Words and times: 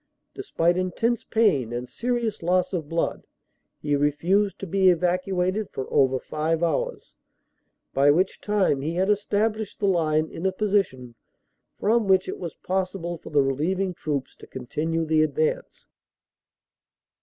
Despite 0.33 0.77
intense 0.77 1.23
pain 1.23 1.71
and 1.71 1.87
serious 1.87 2.41
loss 2.41 2.73
of 2.73 2.89
blood 2.89 3.27
he 3.79 3.95
refused 3.95 4.57
to 4.57 4.65
be 4.65 4.89
evacuated 4.89 5.69
for 5.69 5.85
over 5.93 6.17
five 6.19 6.63
hours, 6.63 7.17
by 7.93 8.09
which 8.09 8.41
time 8.41 8.81
he 8.81 8.95
had 8.95 9.11
established 9.11 9.77
the 9.79 9.85
line 9.85 10.27
in 10.27 10.47
a 10.47 10.51
position 10.51 11.13
from 11.79 12.07
which 12.07 12.27
it 12.27 12.39
was 12.39 12.55
possible 12.55 13.19
for 13.19 13.29
the 13.29 13.43
relieving 13.43 13.93
troops 13.93 14.35
to 14.37 14.47
continue 14.47 15.05
the 15.05 15.21
advance. 15.21 15.85